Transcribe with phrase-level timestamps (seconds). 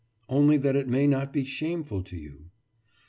[0.27, 2.49] Only that it may not be shameful to you.